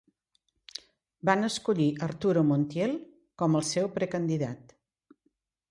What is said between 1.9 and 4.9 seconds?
Arturo Montiel com al seu precandidat.